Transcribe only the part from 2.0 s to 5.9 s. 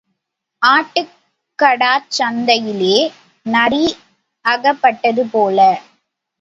சண்டையிலே நரி அகப்பட்டதுபோல.